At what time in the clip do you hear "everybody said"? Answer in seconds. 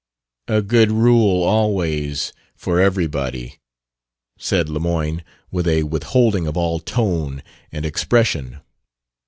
2.81-4.67